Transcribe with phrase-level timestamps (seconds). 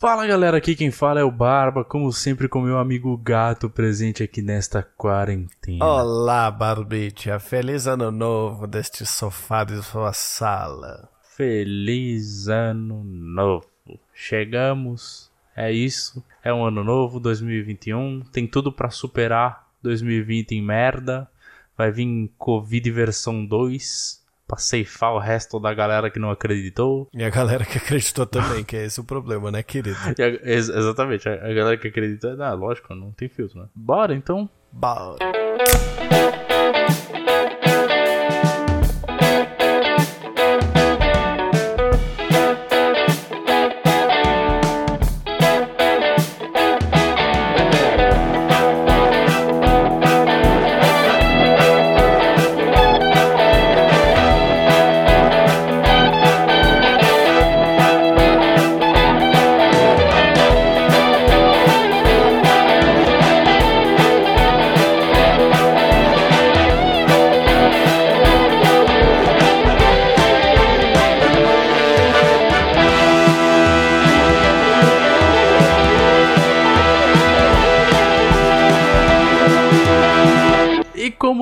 [0.00, 4.22] Fala galera, aqui quem fala é o Barba, como sempre com meu amigo Gato presente
[4.22, 5.84] aqui nesta quarentena.
[5.84, 11.06] Olá, Barbicha, feliz ano novo deste sofá de sua sala.
[11.36, 13.66] Feliz ano novo.
[14.14, 21.28] Chegamos, é isso, é um ano novo, 2021, tem tudo pra superar 2020 em merda.
[21.76, 24.19] Vai vir Covid versão 2
[24.50, 27.08] pra ceifar o resto da galera que não acreditou.
[27.14, 29.96] E a galera que acreditou também, que é esse o problema, né, querido?
[30.18, 33.68] A, ex exatamente, a, a, galera que acredita, ah, lógico, não tem filtro, né?
[33.74, 34.50] Bora então?
[34.72, 35.18] Bora.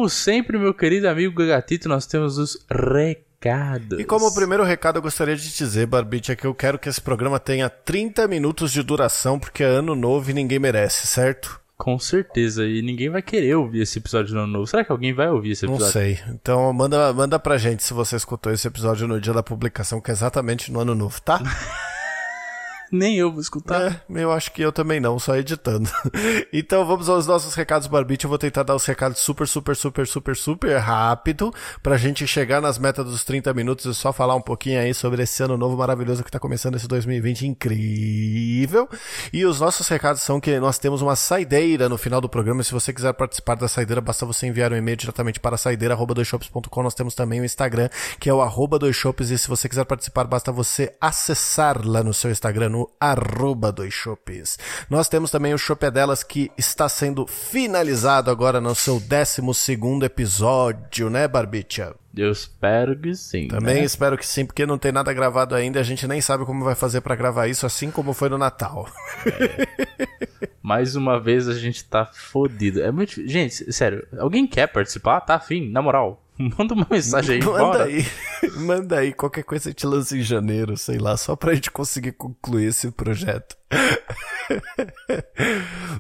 [0.09, 4.01] Como sempre, meu querido amigo Gatito, nós temos os recados.
[4.01, 7.01] E como primeiro recado eu gostaria de dizer, Barbite, é que eu quero que esse
[7.01, 11.61] programa tenha 30 minutos de duração, porque é ano novo e ninguém merece, certo?
[11.77, 14.67] Com certeza, e ninguém vai querer ouvir esse episódio no ano novo.
[14.67, 15.85] Será que alguém vai ouvir esse episódio?
[15.85, 16.19] Não sei.
[16.29, 20.11] Então manda, manda pra gente se você escutou esse episódio no dia da publicação, que
[20.11, 21.39] é exatamente no ano novo, tá?
[22.91, 24.05] Nem eu vou escutar.
[24.11, 25.89] É, eu acho que eu também não, só editando.
[26.53, 28.25] então vamos aos nossos recados Barbite.
[28.25, 32.61] Eu vou tentar dar os recados super, super, super, super, super rápido pra gente chegar
[32.61, 35.77] nas metas dos 30 minutos e só falar um pouquinho aí sobre esse ano novo
[35.77, 38.89] maravilhoso que tá começando esse 2020 incrível.
[39.33, 42.63] E os nossos recados são que nós temos uma saideira no final do programa.
[42.63, 46.83] Se você quiser participar da saideira, basta você enviar um e-mail diretamente para saideira@doisshops.com.
[46.83, 49.31] Nós temos também o Instagram, que é o arroba doisshops.
[49.31, 53.95] E se você quiser participar, basta você acessar lá no seu Instagram, no arroba dos
[53.95, 54.59] Chopes.
[54.91, 60.05] Nós temos também o Chopp Delas que está sendo finalizado agora no seu 12 segundo
[60.05, 61.95] episódio, né, Barbicha?
[62.17, 63.49] Eu espero que sim.
[63.49, 63.85] Também né?
[63.85, 65.79] espero que sim, porque não tem nada gravado ainda.
[65.79, 68.89] A gente nem sabe como vai fazer para gravar isso, assim como foi no Natal.
[69.27, 70.09] É.
[70.63, 72.83] Mais uma vez a gente tá fodido.
[72.83, 73.27] É muito.
[73.27, 75.21] Gente, sério, alguém quer participar?
[75.21, 75.71] Tá afim?
[75.71, 76.23] Na moral.
[76.57, 77.85] Manda uma mensagem aí, Manda bora.
[77.85, 78.07] aí.
[78.57, 79.13] Manda aí.
[79.13, 83.57] Qualquer coisa te lança em janeiro, sei lá, só pra gente conseguir concluir esse projeto.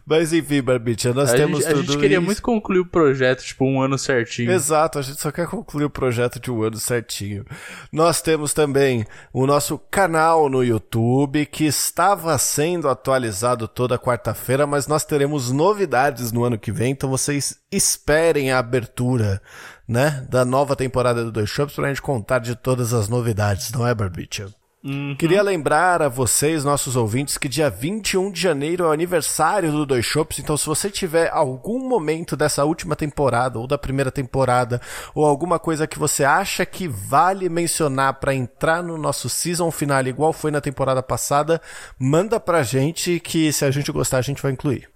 [0.06, 2.26] Mas enfim, Barbicha, nós a temos gente, tudo A gente queria isso.
[2.26, 4.50] muito concluir o projeto, tipo, um ano certinho.
[4.50, 7.44] Exato, a gente só quer concluir o projeto de um ano certinho.
[7.93, 14.87] Nós temos também o nosso canal no YouTube, que estava sendo atualizado toda quarta-feira, mas
[14.87, 19.43] nós teremos novidades no ano que vem, então vocês esperem a abertura,
[19.88, 23.87] né, da nova temporada do Dois Shops pra gente contar de todas as novidades, não
[23.87, 24.53] é, Barbicha?
[24.84, 25.16] Uhum.
[25.16, 29.84] Queria lembrar a vocês, nossos ouvintes, que dia 21 de janeiro é o aniversário do
[29.84, 34.81] Dois Shops, então se você tiver algum momento dessa última temporada ou da primeira temporada
[35.15, 40.06] ou alguma coisa que você acha que vale mencionar para entrar no nosso season final
[40.06, 41.60] igual foi na temporada passada,
[41.99, 44.88] manda pra gente que se a gente gostar a gente vai incluir.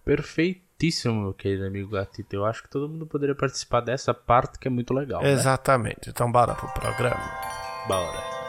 [0.82, 2.34] Perfeitíssimo, meu querido amigo Gatito.
[2.34, 5.22] Eu acho que todo mundo poderia participar dessa parte que é muito legal.
[5.22, 5.30] né?
[5.30, 6.10] Exatamente.
[6.10, 7.22] Então bora pro programa.
[7.86, 8.41] Bora.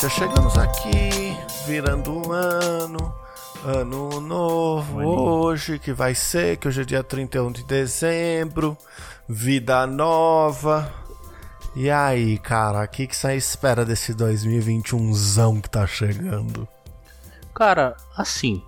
[0.00, 3.14] Barbita, chegamos aqui, virando um ano,
[3.64, 8.76] ano novo hoje, que vai ser, que hoje é dia 31 de dezembro,
[9.28, 10.90] vida nova.
[11.76, 16.66] E aí, cara, o que, que você espera desse 2021zão que tá chegando?
[17.54, 18.62] Cara, assim,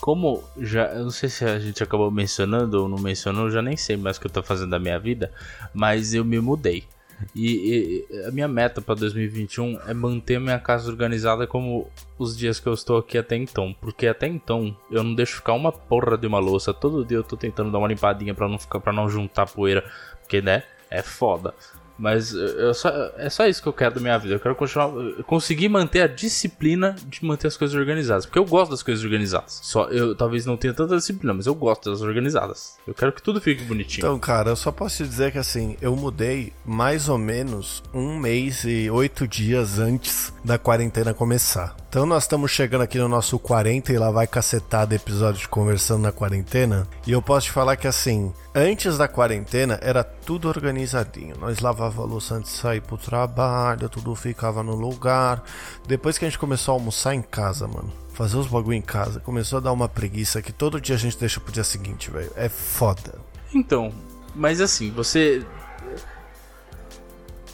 [0.00, 0.86] como já.
[0.92, 3.96] Eu não sei se a gente acabou mencionando ou não mencionou, eu já nem sei
[3.96, 5.32] mais o que eu tô fazendo da minha vida,
[5.74, 6.86] mas eu me mudei.
[7.34, 12.60] E, e a minha meta pra 2021 é manter minha casa organizada como os dias
[12.60, 13.74] que eu estou aqui até então.
[13.80, 16.72] Porque até então eu não deixo ficar uma porra de uma louça.
[16.72, 19.84] Todo dia eu tô tentando dar uma limpadinha pra não, ficar, pra não juntar poeira.
[20.22, 20.62] Porque, né?
[20.90, 21.54] É foda.
[21.98, 24.34] Mas eu só, é só isso que eu quero da minha vida.
[24.34, 24.90] Eu quero continuar,
[25.26, 28.26] conseguir manter a disciplina de manter as coisas organizadas.
[28.26, 29.60] Porque eu gosto das coisas organizadas.
[29.62, 32.76] Só eu talvez não tenha tanta disciplina, mas eu gosto das organizadas.
[32.86, 34.04] Eu quero que tudo fique bonitinho.
[34.04, 38.18] Então, cara, eu só posso te dizer que assim, eu mudei mais ou menos um
[38.18, 41.76] mês e oito dias antes da quarentena começar.
[41.96, 46.02] Então nós estamos chegando aqui no nosso 40 e lá vai cacetada episódio de Conversando
[46.02, 46.86] na Quarentena.
[47.06, 51.38] E eu posso te falar que assim, antes da quarentena era tudo organizadinho.
[51.38, 55.42] Nós lavava a louça antes de sair pro trabalho, tudo ficava no lugar.
[55.88, 57.90] Depois que a gente começou a almoçar em casa, mano.
[58.12, 61.16] Fazer os bagulho em casa, começou a dar uma preguiça que todo dia a gente
[61.16, 62.30] deixa pro dia seguinte, velho.
[62.36, 63.14] É foda.
[63.54, 63.90] Então,
[64.34, 65.42] mas assim, você.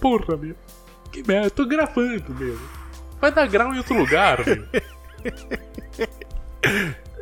[0.01, 0.57] Porra, meu.
[1.13, 2.82] Que merda, eu tô gravando, meu.
[3.23, 4.67] Vai dar grau em outro lugar, meu.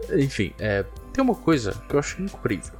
[0.18, 0.82] Enfim, é,
[1.12, 2.72] tem uma coisa que eu acho incrível.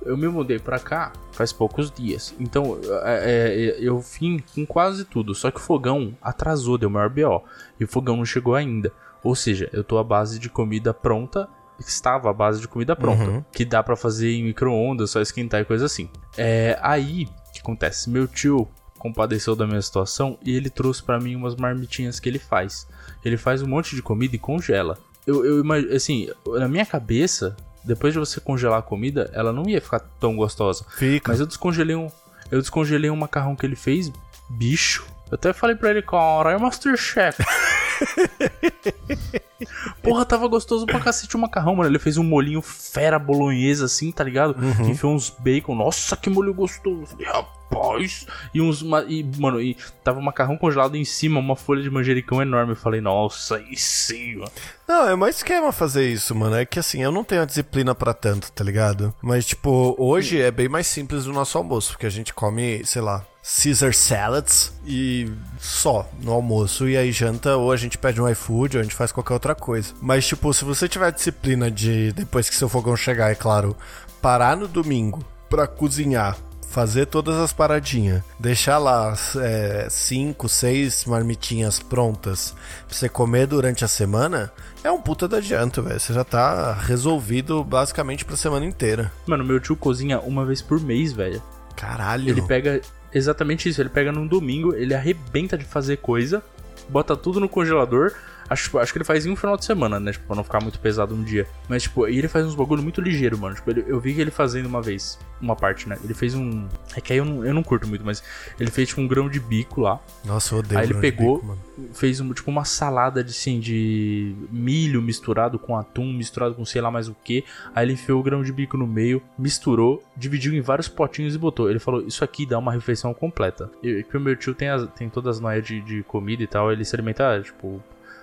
[0.00, 2.32] Eu me mudei pra cá faz poucos dias.
[2.38, 5.34] Então, é, é, eu vim com quase tudo.
[5.34, 7.42] Só que o fogão atrasou, deu maior BO.
[7.80, 8.92] E o fogão não chegou ainda.
[9.24, 11.48] Ou seja, eu tô à base de comida pronta.
[11.80, 13.24] Estava à base de comida pronta.
[13.24, 13.44] Uhum.
[13.50, 16.08] Que dá pra fazer em micro-ondas, só esquentar e coisa assim.
[16.38, 18.08] É, aí, o que acontece?
[18.08, 18.68] Meu tio
[19.02, 22.86] compadeceu da minha situação e ele trouxe para mim umas marmitinhas que ele faz.
[23.24, 24.96] Ele faz um monte de comida e congela.
[25.26, 29.68] Eu, eu imagino, assim, na minha cabeça, depois de você congelar a comida, ela não
[29.68, 30.84] ia ficar tão gostosa.
[30.96, 31.32] Fica.
[31.32, 32.08] Mas eu descongelei um,
[32.48, 34.08] eu descongelei um macarrão que ele fez,
[34.48, 35.04] bicho.
[35.28, 37.42] Eu até falei pra ele, cara, é Masterchef.
[40.02, 41.90] Porra, tava gostoso pra cacete o macarrão, mano.
[41.90, 44.60] Ele fez um molinho fera bolonhesa assim, tá ligado?
[44.60, 44.74] Uhum.
[44.74, 45.74] Que enfiou uns bacon.
[45.74, 47.06] Nossa, que molho gostoso.
[47.06, 48.26] Falei, rapaz.
[48.52, 48.82] E uns.
[49.08, 52.72] E, mano, e tava o macarrão congelado em cima, uma folha de manjericão enorme.
[52.72, 54.50] Eu falei, nossa, e sim, mano.
[54.86, 56.56] Não, é mais esquema fazer isso, mano.
[56.56, 59.14] É que assim, eu não tenho a disciplina pra tanto, tá ligado?
[59.22, 63.00] Mas, tipo, hoje é bem mais simples o nosso almoço, porque a gente come, sei
[63.00, 66.88] lá, Caesar salads e só no almoço.
[66.88, 69.54] E aí janta, ou a gente pede um iFood, ou a gente faz qualquer outra
[69.54, 69.92] coisa.
[70.00, 73.76] Mas, tipo, se você tiver disciplina de, depois que seu fogão chegar, é claro,
[74.20, 76.36] parar no domingo pra cozinhar.
[76.70, 82.54] Fazer todas as paradinhas, deixar lá é, cinco, seis marmitinhas prontas
[82.88, 84.50] pra você comer durante a semana,
[84.82, 86.00] é um puta da adianto, velho.
[86.00, 89.12] Você já tá resolvido basicamente pra semana inteira.
[89.26, 91.42] Mano, meu tio cozinha uma vez por mês, velho.
[91.76, 92.30] Caralho.
[92.30, 92.80] Ele pega
[93.14, 93.80] exatamente isso.
[93.80, 96.42] Ele pega num domingo, ele arrebenta de fazer coisa,
[96.88, 98.12] bota tudo no congelador.
[98.52, 100.12] Acho, acho que ele faz em um final de semana, né?
[100.12, 101.46] Tipo, pra não ficar muito pesado um dia.
[101.68, 103.54] Mas, tipo, e ele faz uns bagulho muito ligeiro, mano.
[103.54, 105.96] Tipo, ele- eu vi que ele fazendo uma vez, uma parte, né?
[106.04, 106.66] Ele fez um.
[106.96, 108.22] É que aí eu não, eu não curto muito, mas
[108.60, 110.00] ele fez, tipo, um grão de bico lá.
[110.24, 111.60] Nossa, eu odeio Aí ele grão de pegou, bico, mano.
[111.94, 116.80] fez um, tipo uma salada de, assim, de milho misturado com atum, misturado com sei
[116.80, 117.44] lá mais o que.
[117.74, 121.38] Aí ele enfiou o grão de bico no meio, misturou, dividiu em vários potinhos e
[121.38, 121.70] botou.
[121.70, 123.70] Ele falou: Isso aqui dá uma refeição completa.
[123.82, 126.46] E que o meu tio tem, as- tem todas as noias de, de comida e
[126.46, 127.82] tal, ele se alimenta, tipo,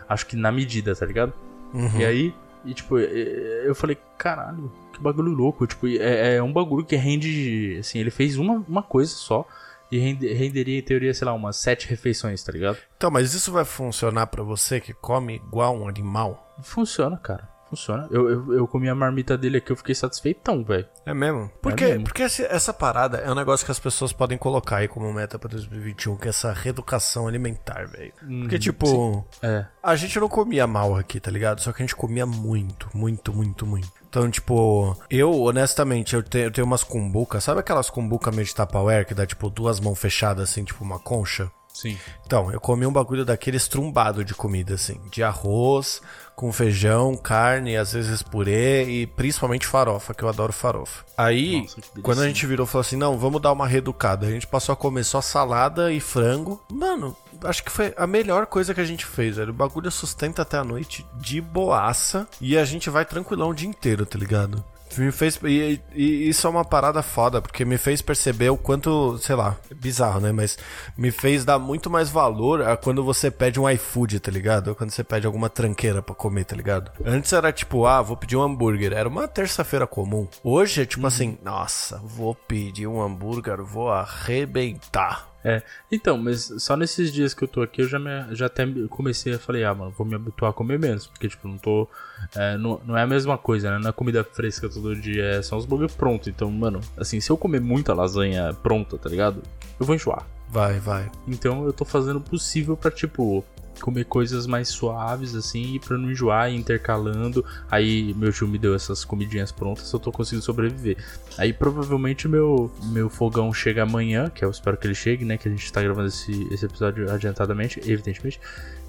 [0.09, 1.31] acho que na medida, tá ligado?
[1.73, 1.99] Uhum.
[1.99, 2.35] E aí,
[2.65, 5.65] e, tipo, eu falei: Caralho, que bagulho louco.
[5.67, 7.77] Tipo, é, é um bagulho que rende.
[7.79, 9.47] Assim, ele fez uma, uma coisa só.
[9.91, 12.77] E rende- renderia, em teoria, sei lá, umas sete refeições, tá ligado?
[12.95, 16.53] Então, mas isso vai funcionar pra você que come igual um animal?
[16.61, 17.48] Funciona, cara.
[17.69, 18.07] Funciona.
[18.09, 20.87] Eu, eu, eu comi a marmita dele aqui, eu fiquei satisfeitão, velho.
[21.05, 21.51] É mesmo?
[21.61, 22.03] Porque, mesmo.
[22.05, 25.49] porque essa parada é um negócio que as pessoas podem colocar aí como meta pra
[25.49, 28.13] 2021, que é essa reeducação alimentar, velho.
[28.41, 29.65] Porque, tipo, É.
[29.83, 31.61] a gente não comia mal aqui, tá ligado?
[31.61, 33.99] Só que a gente comia muito, muito, muito, muito.
[34.09, 37.43] Então, tipo, eu, honestamente, eu tenho, eu tenho umas cumbucas.
[37.43, 40.97] Sabe aquelas cumbucas meio de Tupperware que dá, tipo, duas mãos fechadas, assim, tipo uma
[40.97, 41.51] concha?
[41.73, 41.97] Sim.
[42.25, 44.99] Então, eu comi um bagulho daquele estrumbado de comida, assim.
[45.09, 46.01] De arroz,
[46.35, 51.03] com feijão, carne, às vezes purê e principalmente farofa, que eu adoro farofa.
[51.17, 54.25] Aí, Nossa, quando a gente virou, falou assim, não, vamos dar uma reeducada.
[54.25, 56.61] A gente passou a comer só salada e frango.
[56.71, 59.51] Mano, acho que foi a melhor coisa que a gente fez, velho.
[59.51, 63.67] O bagulho sustenta até a noite de boaça e a gente vai tranquilão o dia
[63.67, 64.63] inteiro, tá ligado?
[64.97, 65.39] Me fez.
[65.43, 69.57] E, e isso é uma parada foda, porque me fez perceber o quanto, sei lá,
[69.69, 70.31] é bizarro, né?
[70.31, 70.57] Mas
[70.97, 74.69] me fez dar muito mais valor a quando você pede um iFood, tá ligado?
[74.69, 76.91] Ou quando você pede alguma tranqueira pra comer, tá ligado?
[77.05, 78.93] Antes era tipo, ah, vou pedir um hambúrguer.
[78.93, 80.27] Era uma terça-feira comum.
[80.43, 85.29] Hoje é tipo assim, nossa, vou pedir um hambúrguer, vou arrebentar.
[85.43, 85.61] É.
[85.91, 89.33] Então, mas só nesses dias que eu tô aqui, eu já, me, já até comecei
[89.33, 91.07] a falei, ah, mano, vou me habituar a comer menos.
[91.07, 91.87] Porque, tipo, não tô.
[92.35, 93.89] é, não, não é a mesma coisa, né?
[93.89, 96.29] É comida fresca todo dia, é só os bagulho pronto.
[96.29, 99.41] Então, mano, assim, se eu comer muita lasanha pronta, tá ligado?
[99.79, 100.25] Eu vou enjoar.
[100.49, 101.09] Vai, vai.
[101.27, 103.43] Então eu tô fazendo o possível pra, tipo,
[103.81, 107.45] comer coisas mais suaves, assim, pra não enjoar intercalando.
[107.69, 110.97] Aí meu tio me deu essas comidinhas prontas, eu tô conseguindo sobreviver.
[111.37, 115.37] Aí provavelmente meu, meu fogão chega amanhã, que eu espero que ele chegue, né?
[115.37, 118.39] Que a gente tá gravando esse, esse episódio adiantadamente, evidentemente.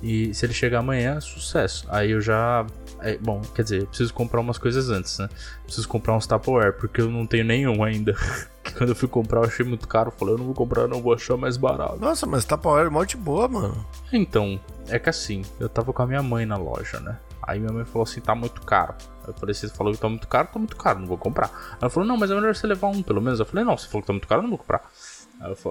[0.02, 1.86] E se ele chegar amanhã, sucesso.
[1.88, 2.66] Aí eu já.
[3.02, 5.28] É, bom, quer dizer, eu preciso comprar umas coisas antes, né?
[5.64, 8.14] Preciso comprar uns Tupperware, porque eu não tenho nenhum ainda.
[8.76, 10.10] Quando eu fui comprar, eu achei muito caro.
[10.10, 11.98] Falei, eu não vou comprar, não vou achar mais barato.
[11.98, 13.86] Nossa, mas Tupperware é mó de boa, mano.
[14.12, 17.18] Então, é que assim, eu tava com a minha mãe na loja, né?
[17.42, 18.94] Aí minha mãe falou assim, tá muito caro.
[19.26, 21.76] Eu falei, você falou que tá muito caro, tá muito caro, não vou comprar.
[21.80, 23.40] Ela falou, não, mas é melhor você levar um, pelo menos.
[23.40, 24.82] Eu falei, não, você falou que tá muito caro, eu não vou comprar.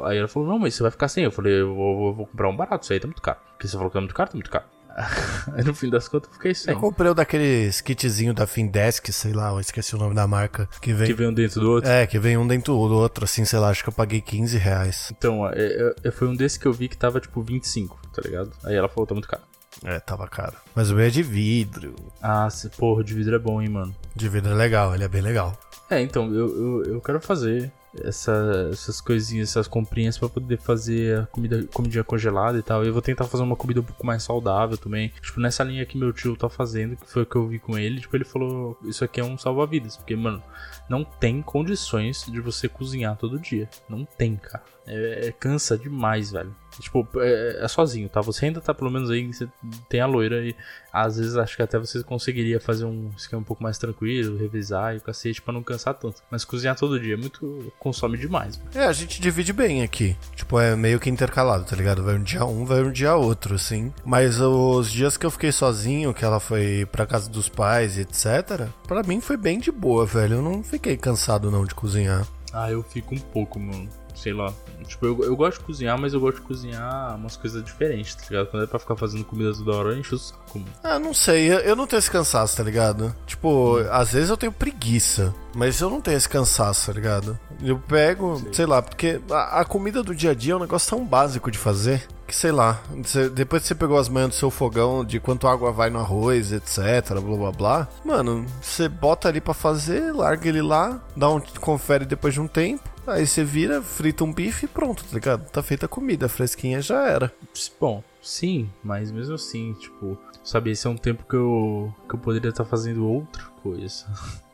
[0.05, 1.24] Aí ela falou, não, mas você vai ficar sem.
[1.24, 3.38] Eu falei, eu vou, eu vou comprar um barato, isso aí tá muito caro.
[3.51, 4.65] Porque você falou que tá muito caro, tá muito caro.
[5.55, 6.74] Aí no fim das contas eu fiquei sem.
[6.74, 10.67] Eu comprei o daqueles kitzinho da Findesk, sei lá, eu esqueci o nome da marca.
[10.81, 11.89] Que vem, Que vem um dentro do outro.
[11.89, 14.58] É, que vem um dentro do outro, assim, sei lá, acho que eu paguei 15
[14.58, 15.13] reais.
[15.17, 18.22] Então, é, é, é, foi um desses que eu vi que tava tipo 25, tá
[18.24, 18.51] ligado?
[18.63, 19.43] Aí ela falou, tá muito caro.
[19.84, 20.55] É, tava caro.
[20.75, 21.96] Mas o meu é de vidro.
[22.22, 23.96] Ah, se, porra, de vidro é bom, hein, mano.
[24.15, 25.58] De vidro é legal, ele é bem legal.
[25.89, 27.72] É, então, eu, eu, eu quero fazer
[28.03, 32.84] essa, essas coisinhas, essas comprinhas pra poder fazer a comida, comidinha congelada e tal.
[32.84, 35.12] Eu vou tentar fazer uma comida um pouco mais saudável também.
[35.22, 37.77] Tipo, nessa linha que meu tio tá fazendo, que foi o que eu vi com
[37.77, 39.98] ele, tipo, ele falou, isso aqui é um salva-vidas.
[39.98, 40.41] Porque, mano,
[40.89, 43.69] não tem condições de você cozinhar todo dia.
[43.88, 44.63] Não tem, cara.
[44.88, 46.53] É, é cansa demais, velho.
[46.79, 48.22] Tipo, é, é, sozinho, tá?
[48.22, 49.48] Você ainda tá pelo menos aí, você
[49.89, 50.55] tem a loira e
[50.91, 54.96] às vezes acho que até você conseguiria fazer um esquema um pouco mais tranquilo, revisar
[54.96, 56.22] e o cacete pra não cansar tanto.
[56.31, 57.72] Mas cozinhar todo dia é muito.
[57.79, 58.58] consome demais.
[58.58, 58.69] Mano.
[58.74, 60.15] É, a gente divide bem aqui.
[60.36, 62.03] Tipo, é meio que intercalado, tá ligado?
[62.03, 63.93] Vai um dia um, vai um dia outro, assim.
[64.05, 68.01] Mas os dias que eu fiquei sozinho, que ela foi pra casa dos pais e
[68.01, 70.36] etc., pra mim foi bem de boa, velho.
[70.36, 72.27] Eu não fiquei cansado não de cozinhar.
[72.51, 74.53] Ah, eu fico um pouco, mano sei lá.
[74.85, 78.23] Tipo, eu, eu gosto de cozinhar, mas eu gosto de cozinhar umas coisas diferentes, tá
[78.29, 78.47] ligado?
[78.47, 80.61] Quando é pra ficar fazendo comida toda hora, eu encho o saco.
[80.83, 83.15] Ah, não sei, eu, eu não tenho esse cansaço, tá ligado?
[83.25, 83.88] Tipo, hum.
[83.91, 87.39] às vezes eu tenho preguiça, mas eu não tenho esse cansaço, tá ligado?
[87.61, 90.59] Eu pego, sei, sei lá, porque a, a, comida do dia a dia é um
[90.59, 92.07] negócio tão básico de fazer.
[92.25, 95.47] Que sei lá, você, depois que você pegou as manhas do seu fogão, de quanto
[95.47, 97.88] água vai no arroz, etc, blá blá blá.
[98.05, 102.47] Mano, você bota ali para fazer, larga ele lá, dá um confere depois de um
[102.47, 102.88] tempo.
[103.10, 105.50] Aí você vira, frita um bife e pronto, tá ligado?
[105.50, 107.34] Tá feita a comida, fresquinha já era.
[107.80, 112.20] Bom, sim, mas mesmo assim, tipo, sabe, esse é um tempo que eu, que eu
[112.20, 114.06] poderia estar fazendo outra coisa.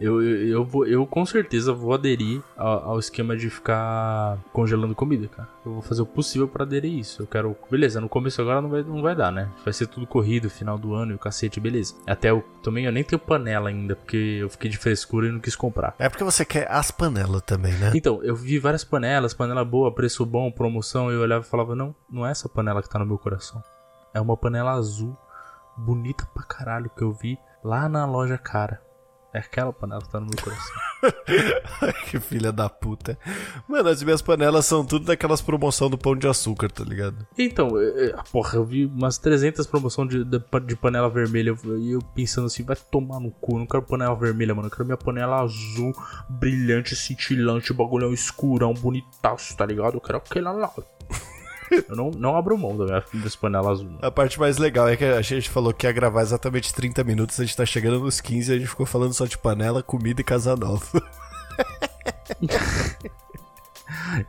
[0.00, 4.94] Eu, eu, eu, vou, eu com certeza vou aderir ao, ao, esquema de ficar congelando
[4.94, 5.48] comida, cara.
[5.64, 7.22] Eu vou fazer o possível para aderir isso.
[7.22, 7.54] Eu quero.
[7.70, 9.50] Beleza, no começo agora não vai, não vai dar, né?
[9.62, 11.94] Vai ser tudo corrido, final do ano e o cacete, beleza.
[12.06, 15.38] Até eu também eu nem tenho panela ainda, porque eu fiquei de frescura e não
[15.38, 15.94] quis comprar.
[15.98, 17.92] É porque você quer as panelas também, né?
[17.94, 21.74] Então, eu vi várias panelas, panela boa, preço bom, promoção, e eu olhava e falava,
[21.74, 23.62] não, não é essa panela que tá no meu coração.
[24.14, 25.16] É uma panela azul,
[25.76, 28.80] bonita pra caralho, que eu vi lá na loja cara.
[29.32, 30.76] É aquela panela que tá no meu coração.
[32.10, 33.16] que filha da puta.
[33.68, 37.26] Mano, as minhas panelas são tudo daquelas promoção do pão de açúcar, tá ligado?
[37.38, 42.00] Então, é, porra, eu vi umas 300 promoção de, de, de panela vermelha e eu
[42.14, 44.96] pensando assim, vai tomar no cu, eu não quero panela vermelha, mano, eu quero minha
[44.96, 45.94] panela azul,
[46.28, 49.94] brilhante, cintilante, bagulhão escurão, bonitaço, tá ligado?
[49.94, 50.72] Eu quero aquela lá.
[51.88, 53.98] Eu não, não abro mão da minha das panelas azul.
[54.02, 57.38] A parte mais legal é que a gente falou que ia gravar exatamente 30 minutos,
[57.38, 60.20] a gente tá chegando nos 15 e a gente ficou falando só de panela, comida
[60.20, 61.02] e casa nova.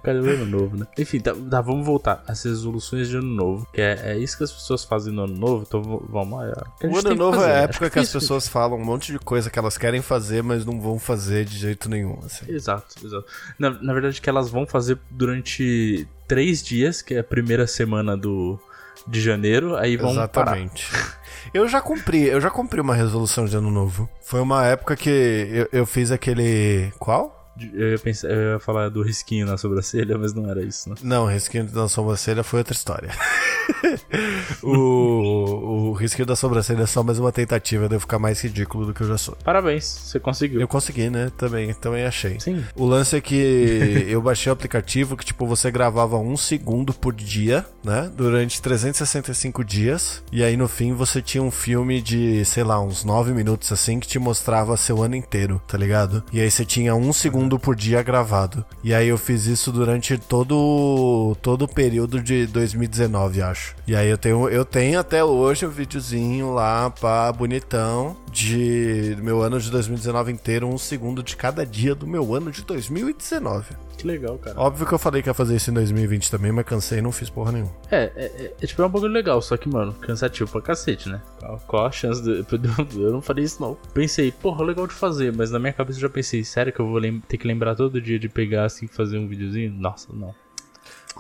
[0.04, 0.88] Cadê o ano novo, né?
[0.98, 3.68] Enfim, tá, tá, vamos voltar às resoluções de ano novo.
[3.74, 6.68] Que é, é, isso que as pessoas fazem no ano novo, então vamos lá.
[6.84, 9.50] O ano novo é a época que, que as pessoas falam um monte de coisa
[9.50, 12.20] que elas querem fazer, mas não vão fazer de jeito nenhum.
[12.24, 12.52] Assim.
[12.52, 13.26] Exato, exato.
[13.58, 18.16] Na, na verdade, que elas vão fazer durante três dias, que é a primeira semana
[18.16, 18.58] do,
[19.06, 20.90] de janeiro, aí vão Exatamente.
[20.90, 21.22] Parar.
[21.54, 24.10] Eu já cumpri, eu já cumpri uma resolução de ano novo.
[24.22, 26.90] Foi uma época que eu, eu fiz aquele.
[26.98, 27.54] Qual?
[27.74, 30.96] Eu ia, pensar, eu ia falar do risquinho na sobrancelha, mas não era isso, né?
[31.04, 33.12] Não, o risquinho na sobrancelha foi outra história.
[34.64, 38.86] o, o risquinho da sobrancelha é só mais uma tentativa de eu ficar mais ridículo
[38.86, 39.36] do que eu já sou.
[39.44, 40.62] Parabéns, você conseguiu.
[40.62, 41.32] Eu consegui, né?
[41.38, 42.40] Também, também achei.
[42.40, 42.64] Sim.
[42.76, 47.14] O lance é que eu baixei o aplicativo que, tipo, você gravava um segundo por
[47.14, 48.12] dia, né?
[48.16, 50.24] Durante 365 dias.
[50.32, 54.00] E aí, no fim, você tinha um filme de, sei lá, uns 9 minutos assim,
[54.00, 56.24] que te mostrava seu ano inteiro, tá ligado?
[56.32, 58.66] E aí você tinha um segundo por dia gravado.
[58.84, 63.71] E aí eu fiz isso durante todo todo o período de 2019, acho.
[63.88, 69.18] E aí eu tenho, eu tenho até hoje o um videozinho lá, pá, bonitão, de
[69.22, 73.76] meu ano de 2019 inteiro, um segundo de cada dia do meu ano de 2019.
[73.98, 74.60] Que legal, cara.
[74.60, 77.12] Óbvio que eu falei que ia fazer isso em 2020 também, mas cansei e não
[77.12, 77.72] fiz porra nenhuma.
[77.92, 81.08] É, é, é, é tipo, é um bagulho legal, só que, mano, cansativo pra cacete,
[81.10, 81.22] né?
[81.40, 82.46] Qual, qual a chance de.
[82.98, 83.78] Eu não falei isso, não.
[83.94, 86.88] Pensei, porra, legal de fazer, mas na minha cabeça eu já pensei, sério que eu
[86.88, 89.72] vou ter que lembrar todo dia de pegar assim e fazer um videozinho?
[89.72, 90.34] Nossa, não.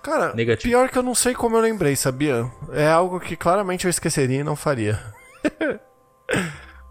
[0.01, 0.69] Cara, Negativo.
[0.69, 2.49] pior que eu não sei como eu lembrei, sabia?
[2.71, 4.99] É algo que claramente eu esqueceria e não faria.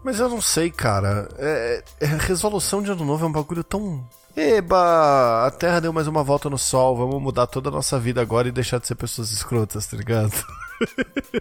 [0.03, 1.27] Mas eu não sei, cara.
[1.37, 4.03] É, é, resolução de ano novo é um bagulho tão.
[4.35, 5.45] Eba!
[5.45, 8.47] A Terra deu mais uma volta no Sol, vamos mudar toda a nossa vida agora
[8.47, 10.33] e deixar de ser pessoas escrotas, tá ligado?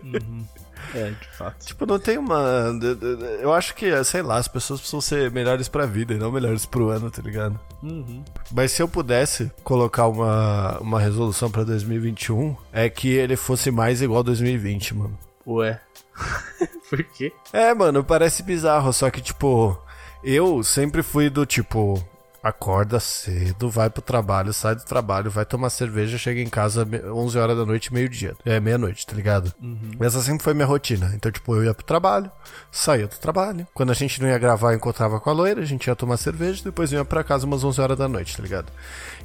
[0.04, 0.44] Uhum.
[0.94, 1.66] É, de fato.
[1.66, 2.72] Tipo, não tem uma.
[3.40, 6.66] Eu acho que, sei lá, as pessoas precisam ser melhores pra vida e não melhores
[6.66, 7.58] pro ano, tá ligado?
[7.82, 8.24] Uhum.
[8.52, 14.02] Mas se eu pudesse colocar uma, uma resolução pra 2021, é que ele fosse mais
[14.02, 15.18] igual 2020, mano.
[15.46, 15.80] Ué.
[16.90, 17.32] Por quê?
[17.52, 19.78] É, mano, parece bizarro, só que, tipo,
[20.22, 22.02] eu sempre fui do tipo
[22.42, 27.38] acorda cedo, vai pro trabalho, sai do trabalho, vai tomar cerveja, chega em casa 11
[27.38, 28.34] horas da noite, meio-dia.
[28.44, 29.52] É meia-noite, tá ligado?
[29.60, 29.92] Uhum.
[30.00, 31.12] Essa sempre foi minha rotina.
[31.14, 32.30] Então, tipo, eu ia pro trabalho,
[32.70, 33.66] saía do trabalho.
[33.74, 36.64] Quando a gente não ia gravar, encontrava com a loira, a gente ia tomar cerveja,
[36.64, 38.72] depois ia pra casa umas 11 horas da noite, tá ligado?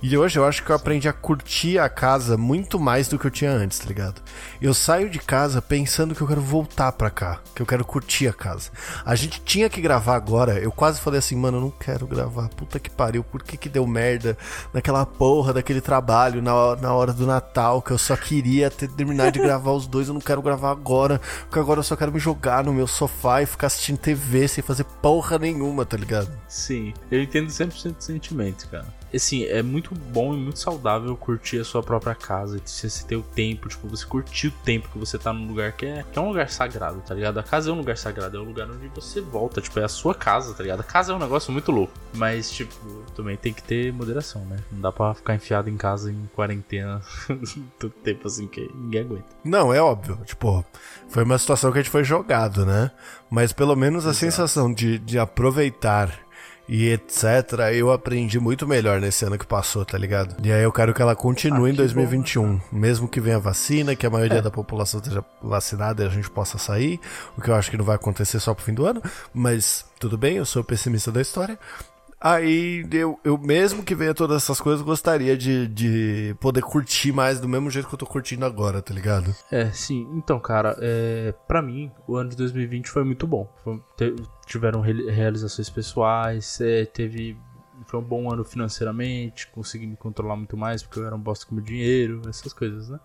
[0.01, 3.25] E hoje eu acho que eu aprendi a curtir a casa muito mais do que
[3.25, 4.21] eu tinha antes, tá ligado?
[4.61, 8.27] Eu saio de casa pensando que eu quero voltar pra cá, que eu quero curtir
[8.27, 8.71] a casa.
[9.05, 12.49] A gente tinha que gravar agora, eu quase falei assim, mano, eu não quero gravar,
[12.49, 14.37] puta que pariu, por que que deu merda
[14.73, 19.31] naquela porra daquele trabalho na, na hora do Natal, que eu só queria ter, terminar
[19.31, 22.19] de gravar os dois, eu não quero gravar agora, porque agora eu só quero me
[22.19, 26.29] jogar no meu sofá e ficar assistindo TV sem fazer porra nenhuma, tá ligado?
[26.47, 28.85] Sim, eu entendo 100% do sentimento, cara
[29.15, 32.59] assim, é muito bom e muito saudável curtir a sua própria casa.
[32.63, 35.85] Você ter o tempo, tipo, você curtir o tempo que você tá num lugar que
[35.85, 37.39] é, que é um lugar sagrado, tá ligado?
[37.39, 39.89] A casa é um lugar sagrado, é um lugar onde você volta, tipo, é a
[39.89, 40.79] sua casa, tá ligado?
[40.79, 41.93] A casa é um negócio muito louco.
[42.13, 42.73] Mas, tipo,
[43.15, 44.57] também tem que ter moderação, né?
[44.71, 47.01] Não dá pra ficar enfiado em casa em quarentena
[47.79, 49.25] todo tempo assim que ninguém aguenta.
[49.43, 50.19] Não, é óbvio.
[50.25, 50.65] Tipo,
[51.09, 52.91] foi uma situação que a gente foi jogado, né?
[53.29, 54.19] Mas pelo menos a Exato.
[54.19, 56.24] sensação de, de aproveitar
[56.67, 57.23] e etc.
[57.73, 60.35] Eu aprendi muito melhor nesse ano que passou, tá ligado?
[60.43, 62.57] E aí eu quero que ela continue ah, em 2021.
[62.57, 62.61] Bom.
[62.71, 64.41] Mesmo que venha vacina, que a maioria é.
[64.41, 66.99] da população esteja vacinada e a gente possa sair,
[67.37, 69.01] o que eu acho que não vai acontecer só pro fim do ano,
[69.33, 71.57] mas tudo bem, eu sou pessimista da história.
[72.19, 77.39] Aí eu, eu mesmo que venha todas essas coisas, gostaria de, de poder curtir mais
[77.39, 79.35] do mesmo jeito que eu tô curtindo agora, tá ligado?
[79.51, 80.07] É, sim.
[80.13, 83.47] Então, cara, é, para mim, o ano de 2020 foi muito bom.
[83.63, 87.37] Foi, te, tiveram re, realizações pessoais, é, teve.
[87.87, 91.45] Foi um bom ano financeiramente, consegui me controlar muito mais porque eu era um bosta
[91.45, 92.99] com meu dinheiro, essas coisas, né?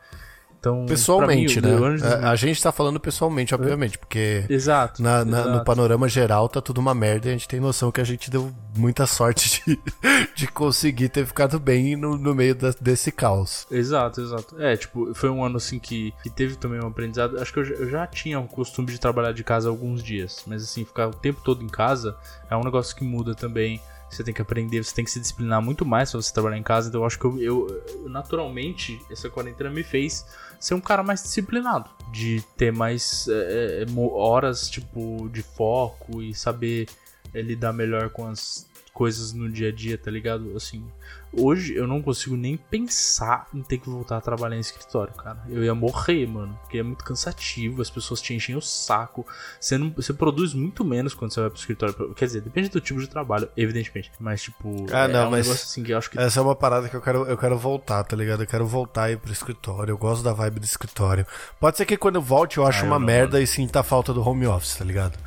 [0.61, 1.97] Então, pessoalmente, mim, né?
[1.97, 2.05] De...
[2.05, 6.51] A, a, gente tá falando pessoalmente, obviamente, porque exato, na, na, exato, no panorama geral
[6.51, 9.63] tá tudo uma merda e a gente tem noção que a gente deu muita sorte
[9.67, 9.81] de,
[10.37, 13.67] de conseguir ter ficado bem no, no meio da, desse caos.
[13.71, 14.61] Exato, exato.
[14.61, 17.39] É, tipo, foi um ano assim que, que teve também um aprendizado.
[17.41, 20.63] Acho que eu, eu já tinha o costume de trabalhar de casa alguns dias, mas
[20.63, 22.15] assim, ficar o tempo todo em casa
[22.51, 25.63] é um negócio que muda também você tem que aprender, você tem que se disciplinar
[25.63, 26.89] muito mais se você trabalhar em casa.
[26.89, 30.27] Então eu acho que eu, eu, naturalmente essa quarentena me fez
[30.59, 36.35] ser um cara mais disciplinado, de ter mais é, é horas tipo de foco e
[36.35, 36.89] saber
[37.33, 40.55] é, lidar melhor com as coisas no dia a dia, tá ligado?
[40.57, 40.85] Assim,
[41.33, 45.43] hoje eu não consigo nem pensar em ter que voltar a trabalhar em escritório, cara.
[45.49, 49.27] Eu ia morrer, mano, porque é muito cansativo, as pessoas te enchem o saco.
[49.59, 52.15] Você, não, você produz muito menos quando você vai pro escritório.
[52.15, 54.11] Quer dizer, depende do tipo de trabalho, evidentemente.
[54.19, 56.19] Mas, tipo, ah, não, é um mas negócio assim que eu acho que.
[56.19, 58.43] Essa é uma parada que eu quero, eu quero voltar, tá ligado?
[58.43, 59.93] Eu quero voltar aí pro escritório.
[59.93, 61.27] Eu gosto da vibe do escritório.
[61.59, 63.45] Pode ser que quando eu volte eu ache ah, uma não, merda mano.
[63.45, 65.19] e sinta a falta do home office, tá ligado?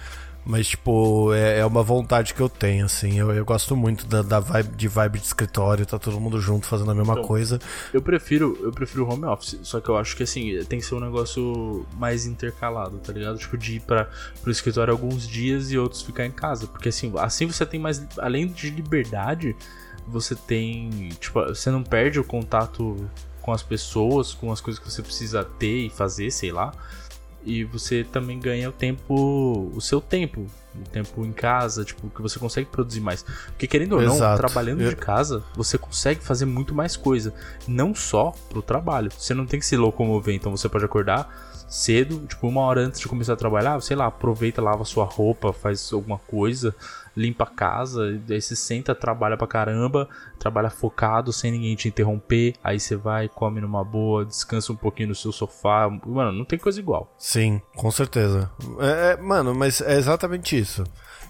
[0.46, 3.18] Mas, tipo, é, é, uma vontade que eu tenho, assim.
[3.18, 6.68] Eu, eu gosto muito da, da, vibe de vibe de escritório, tá todo mundo junto
[6.68, 7.60] fazendo a mesma então, coisa.
[7.94, 10.96] Eu prefiro, eu prefiro home office, só que eu acho que assim, tem que ser
[10.96, 13.38] um negócio mais intercalado, tá ligado?
[13.38, 14.10] Tipo, de ir pra,
[14.42, 16.68] pro escritório alguns dias e outros ficar em casa.
[16.68, 18.06] Porque assim, assim você tem mais.
[18.18, 19.56] Além de liberdade,
[20.06, 21.10] você tem.
[21.22, 23.10] Tipo, você não perde o contato
[23.42, 26.74] com as pessoas, com as coisas que você precisa ter e fazer, sei lá
[27.46, 32.20] e você também ganha o tempo, o seu tempo o tempo em casa, tipo, que
[32.20, 33.22] você consegue produzir mais.
[33.50, 34.38] Porque querendo ou não, Exato.
[34.38, 37.32] trabalhando Eu- de casa, você consegue fazer muito mais coisa,
[37.68, 39.12] não só pro trabalho.
[39.16, 41.30] Você não tem que se locomover, então você pode acordar
[41.70, 45.54] cedo, tipo, uma hora antes de começar a trabalhar, sei lá, aproveita, lava sua roupa,
[45.54, 46.74] faz alguma coisa,
[47.16, 50.08] limpa a casa, daí você senta, trabalha pra caramba,
[50.40, 55.10] trabalha focado, sem ninguém te interromper, aí você vai, come numa boa, descansa um pouquinho
[55.10, 55.90] no seu sofá.
[56.06, 57.14] Mano, não tem coisa igual.
[57.18, 58.52] Sim, com certeza.
[58.80, 60.84] É, é, mano, mas é exatamente isso.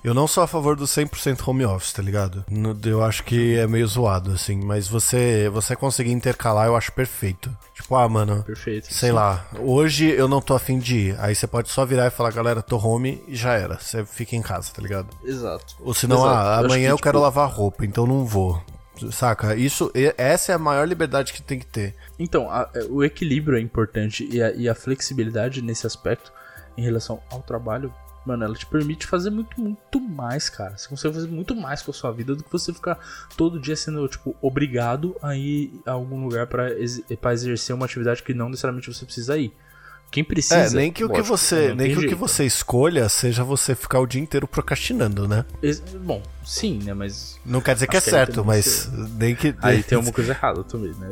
[0.04, 2.44] Eu não sou a favor do 100% home office, tá ligado?
[2.86, 4.60] Eu acho que é meio zoado, assim.
[4.62, 7.50] Mas você, você conseguir intercalar, eu acho perfeito.
[7.74, 8.94] Tipo, ah, mano, Perfeito.
[8.94, 11.16] sei lá, hoje eu não tô afim de ir.
[11.20, 13.80] Aí você pode só virar e falar, galera, tô home e já era.
[13.80, 15.08] Você fica em casa, tá ligado?
[15.24, 15.76] Exato.
[15.80, 16.36] Ou senão, Exato.
[16.36, 18.62] ah, Eu amanhã que, eu quero tipo, lavar roupa, então não vou.
[19.12, 19.56] Saca?
[19.56, 21.96] Isso, essa é a maior liberdade que tem que ter.
[22.20, 26.32] Então, a- é, o equilíbrio é importante e a, e a flexibilidade nesse aspecto
[26.78, 27.92] em relação ao trabalho,
[28.26, 30.78] mano, ela te permite fazer muito, muito mais, cara.
[30.78, 32.98] Você consegue fazer muito mais com a sua vida do que você ficar
[33.36, 38.24] todo dia sendo, tipo, obrigado a ir a algum lugar pra, ex exercer uma atividade
[38.24, 39.54] que não necessariamente você precisa ir.
[40.14, 40.56] Quem precisa.
[40.56, 43.44] É, nem que o que lógico, você, não nem que o que você escolha seja
[43.44, 45.44] você ficar o dia inteiro procrastinando, né?
[45.60, 46.94] Ex- Bom, sim, né?
[46.94, 47.40] Mas.
[47.44, 50.64] Não quer dizer que é que certo, mas nem que Aí tem uma coisa errada
[50.64, 51.10] também, né?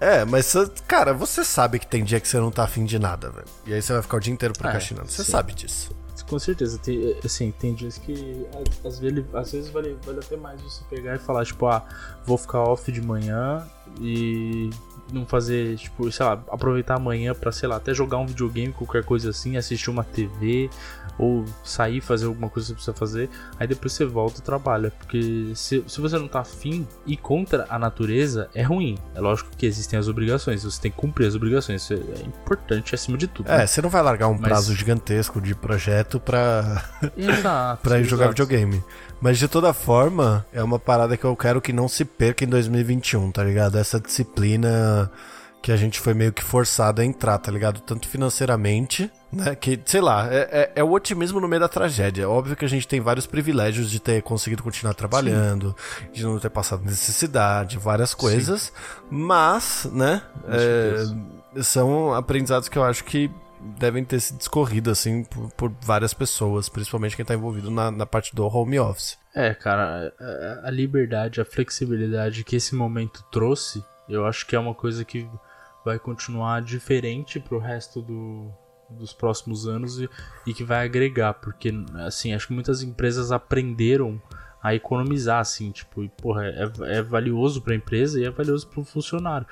[0.00, 0.54] É, mas
[0.86, 3.48] cara, você sabe que tem dia que você não tá afim de nada, velho.
[3.66, 5.10] E aí você vai ficar o dia inteiro procrastinando.
[5.10, 5.32] você sim.
[5.32, 5.90] sabe disso.
[6.22, 10.36] Com certeza, tem, assim, tem dias que às- às vezes, às vezes vale, vale até
[10.36, 11.84] mais você pegar e falar, tipo, ah,
[12.24, 13.66] vou ficar off de manhã
[14.00, 14.70] e
[15.12, 19.04] não fazer, tipo, sei lá, aproveitar amanhã pra, sei lá, até jogar um videogame, qualquer
[19.04, 20.70] coisa assim, assistir uma TV
[21.18, 24.90] ou sair fazer alguma coisa que você precisa fazer, aí depois você volta e trabalha,
[24.90, 28.98] porque se, se você não tá afim e contra a natureza, é ruim.
[29.14, 32.94] É lógico que existem as obrigações, você tem que cumprir as obrigações, isso é importante
[32.94, 33.48] acima de tudo.
[33.48, 33.66] É, né?
[33.66, 36.82] você não vai largar um Mas- prazo gigantesco de projeto pra,
[37.16, 37.82] Exato.
[37.82, 38.42] pra ir jogar exato.
[38.42, 38.82] videogame.
[39.20, 42.48] Mas de toda forma, é uma parada que eu quero que não se perca em
[42.48, 43.78] 2021, tá ligado?
[43.78, 45.10] Essa disciplina
[45.62, 47.80] que a gente foi meio que forçado a entrar, tá ligado?
[47.80, 49.54] Tanto financeiramente, né?
[49.54, 52.28] Que, sei lá, é, é- é o otimismo no meio da tragédia.
[52.28, 55.74] Óbvio que a gente tem vários privilégios de ter conseguido continuar trabalhando,
[56.12, 58.70] de não ter passado necessidade, várias coisas.
[59.10, 60.20] Mas, né?
[60.48, 63.30] é, são aprendizados que eu acho que
[63.78, 68.06] devem ter se discorrido, assim, por, por várias pessoas, principalmente quem tá envolvido na, na
[68.06, 69.18] parte do home office.
[69.34, 74.58] É, cara, a, a liberdade, a flexibilidade que esse momento trouxe, eu acho que é
[74.58, 75.28] uma coisa que
[75.84, 78.50] vai continuar diferente pro resto do,
[78.90, 80.08] dos próximos anos e,
[80.46, 81.72] e que vai agregar, porque,
[82.06, 84.20] assim, acho que muitas empresas aprenderam
[84.62, 88.82] a economizar, assim, tipo, e, porra, é, é valioso pra empresa e é valioso pro
[88.84, 89.46] funcionário.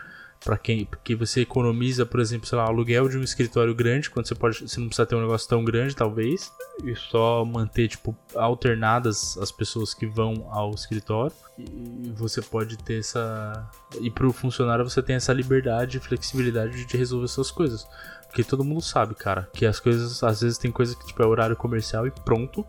[0.45, 4.27] Pra quem, porque você economiza, por exemplo, sei lá, aluguel de um escritório grande, quando
[4.27, 6.51] você pode, você não precisa ter um negócio tão grande, talvez,
[6.85, 11.33] e só manter tipo alternadas as pessoas que vão ao escritório.
[11.59, 13.69] E você pode ter essa
[14.01, 17.87] e pro funcionário você tem essa liberdade e flexibilidade de resolver suas coisas.
[18.27, 21.27] Porque todo mundo sabe, cara, que as coisas às vezes tem coisa que tipo é
[21.27, 22.65] horário comercial e pronto.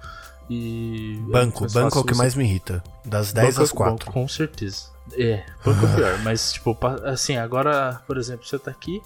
[0.50, 2.84] E é Banco, mais banco é o que mais me irrita.
[3.06, 4.06] Das 10 Banco- às 4.
[4.06, 4.93] banco, com certeza.
[5.12, 9.02] É, banco é pior, mas tipo, assim, agora, por exemplo, você tá aqui,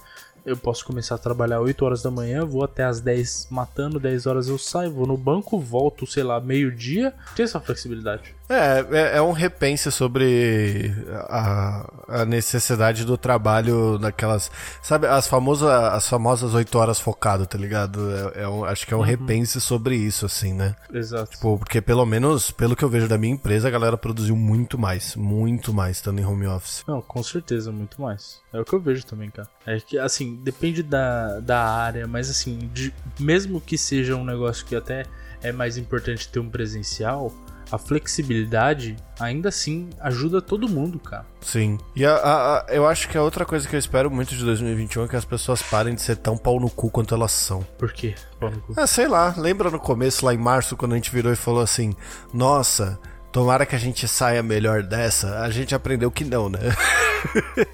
[0.46, 4.26] eu posso começar a trabalhar 8 horas da manhã, vou até as 10 matando, 10
[4.28, 7.14] horas eu saio, vou no banco, volto, sei lá, meio-dia.
[7.36, 8.34] Tem essa flexibilidade.
[8.50, 10.94] É, é, é um repense sobre
[11.30, 14.50] a, a necessidade do trabalho naquelas.
[14.82, 18.00] Sabe, as famosas, as famosas 8 horas focado, tá ligado?
[18.36, 20.76] É, é um- acho que é um repense sobre isso, assim, né?
[20.94, 21.32] Exato.
[21.32, 24.78] Tipo, porque pelo menos, pelo que eu vejo da minha empresa, a galera produziu muito
[24.78, 26.84] mais, muito mais estando em home office.
[26.88, 28.40] Não, com certeza, muito mais.
[28.54, 29.50] É o que eu vejo também, cara.
[29.66, 34.66] É que, assim, depende da, da área, mas assim, de- mesmo que seja um negócio
[34.66, 35.04] que até
[35.44, 37.34] é mais importante ter um presencial,
[37.72, 41.26] a flexibilidade ainda assim ajuda todo mundo, cara.
[41.42, 41.78] Sim.
[41.96, 44.44] E a, a- a- eu acho que a outra coisa que eu espero muito de
[44.46, 47.62] 2021 é que as pessoas parem de ser tão pau no cu quanto elas são.
[47.78, 48.16] Por quê?
[48.40, 48.74] Pau no cu.
[48.78, 51.62] Ah, sei lá, lembra no começo, lá em março, quando a gente virou e falou
[51.62, 51.96] assim:
[52.34, 53.00] Nossa,
[53.32, 55.40] tomara que a gente saia melhor dessa.
[55.42, 56.60] A gente aprendeu que não, né?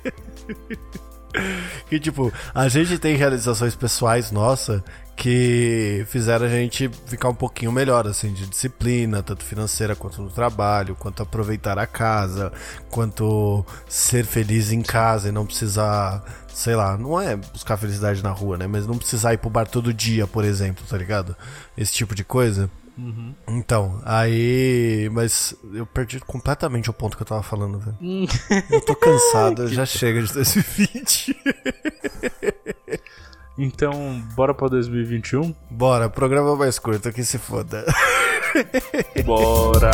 [1.89, 4.83] que tipo, a gente tem realizações pessoais nossa
[5.15, 10.29] que fizeram a gente ficar um pouquinho melhor, assim, de disciplina, tanto financeira quanto no
[10.29, 12.51] trabalho, quanto aproveitar a casa,
[12.89, 18.31] quanto ser feliz em casa e não precisar, sei lá, não é buscar felicidade na
[18.31, 18.67] rua, né?
[18.67, 21.35] Mas não precisar ir pro bar todo dia, por exemplo, tá ligado?
[21.77, 22.69] Esse tipo de coisa.
[22.97, 23.33] Uhum.
[23.47, 25.09] Então, aí.
[25.11, 27.97] Mas eu perdi completamente o ponto que eu tava falando, velho.
[28.01, 28.25] Hum.
[28.69, 31.35] Eu tô cansado, já chega de 2020.
[33.57, 35.53] Então, bora pra 2021?
[35.69, 37.85] Bora, programa mais curto, que se foda.
[39.25, 39.91] Bora!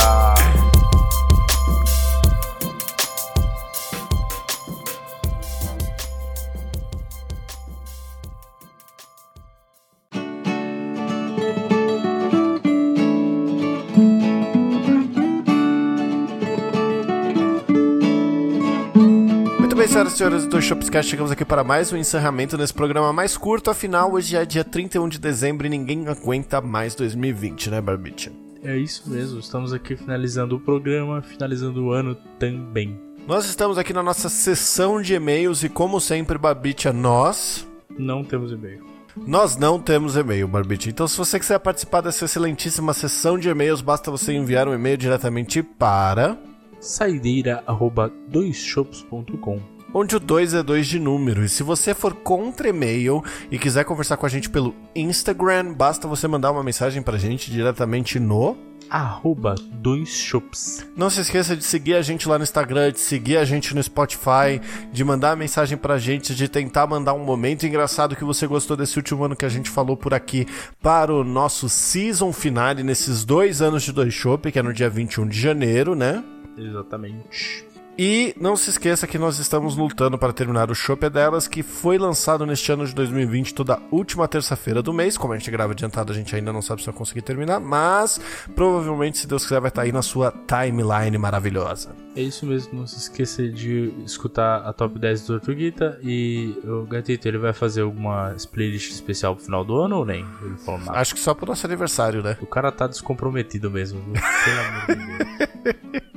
[20.20, 23.72] Senhores do Shopscast, chegamos aqui para mais um encerramento nesse programa mais curto.
[23.72, 28.30] Afinal, hoje é dia 31 de dezembro e ninguém aguenta mais 2020, né, Barbicha?
[28.62, 33.00] É isso mesmo, estamos aqui finalizando o programa, finalizando o ano também.
[33.26, 37.66] Nós estamos aqui na nossa sessão de e-mails e, como sempre, Barbicha, nós.
[37.98, 38.84] Não temos e-mail.
[39.26, 40.90] Nós não temos e-mail, Barbicha.
[40.90, 44.98] Então, se você quiser participar dessa excelentíssima sessão de e-mails, basta você enviar um e-mail
[44.98, 46.38] diretamente para
[46.82, 51.44] saideira@doisshops.com onde o 2 é 2 de número.
[51.44, 56.08] E se você for contra e-mail e quiser conversar com a gente pelo Instagram, basta
[56.08, 60.86] você mandar uma mensagem pra gente diretamente no arroba dois shops.
[60.96, 63.84] Não se esqueça de seguir a gente lá no Instagram, de seguir a gente no
[63.84, 64.60] Spotify,
[64.92, 68.98] de mandar mensagem pra gente, de tentar mandar um momento engraçado que você gostou desse
[68.98, 70.48] último ano que a gente falou por aqui
[70.82, 74.90] para o nosso season finale nesses dois anos de dois shop, que é no dia
[74.90, 76.24] 21 de janeiro, né?
[76.58, 77.69] Exatamente.
[78.02, 81.98] E não se esqueça que nós estamos lutando para terminar o Shop Delas, que foi
[81.98, 85.18] lançado neste ano de 2020, toda última terça-feira do mês.
[85.18, 88.18] Como a gente grava adiantado, a gente ainda não sabe se vai conseguir terminar, mas
[88.56, 91.94] provavelmente, se Deus quiser, vai estar aí na sua timeline maravilhosa.
[92.16, 96.86] É isso mesmo, não se esqueça de escutar a top 10 do Tortuguita e o
[96.86, 100.26] Gatito, ele vai fazer alguma playlist especial pro final do ano ou nem?
[100.42, 100.98] Ele falou nada.
[100.98, 102.38] Acho que só pro nosso aniversário, né?
[102.40, 104.14] O cara tá descomprometido mesmo, viu?
[104.14, 106.04] Pelo amor de Deus.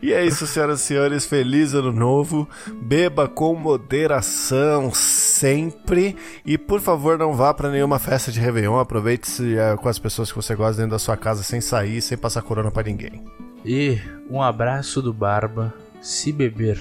[0.00, 1.26] E é isso, senhoras e senhores.
[1.26, 2.48] Feliz ano novo.
[2.82, 6.16] Beba com moderação sempre.
[6.44, 8.78] E por favor, não vá para nenhuma festa de Réveillon.
[8.78, 12.16] Aproveite-se é, com as pessoas que você gosta dentro da sua casa sem sair, sem
[12.16, 13.24] passar corona para ninguém.
[13.64, 13.98] E
[14.30, 15.74] um abraço do Barba.
[16.00, 16.80] Se beber,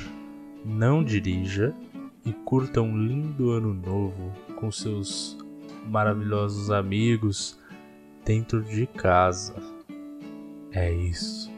[0.64, 1.74] não dirija.
[2.26, 5.38] E curta um lindo ano novo com seus
[5.88, 7.58] maravilhosos amigos
[8.26, 9.56] dentro de casa.
[10.72, 11.49] É isso.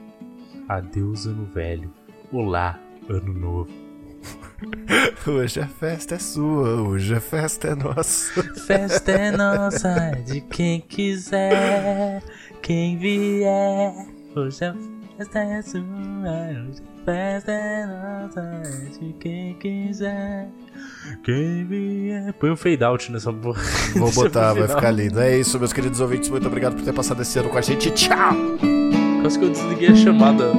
[0.71, 1.91] Adeus, ano velho.
[2.31, 2.79] Olá,
[3.09, 3.69] ano novo.
[5.27, 8.41] Hoje a festa é sua, hoje a festa é nossa.
[8.65, 12.23] Festa é nossa, é de quem quiser,
[12.61, 14.07] quem vier.
[14.33, 14.73] Hoje a
[15.17, 20.47] festa é sua, hoje a festa é nossa, é de quem quiser.
[21.23, 22.31] Quem vier.
[22.33, 23.61] Põe um fade out nessa porra.
[23.95, 25.19] Vou botar, vai ficar lindo.
[25.19, 26.29] É isso, meus queridos ouvintes.
[26.29, 27.91] Muito obrigado por ter passado esse ano com a gente.
[27.91, 28.80] Tchau!
[29.21, 30.51] Quase que eu desliguei a chamada.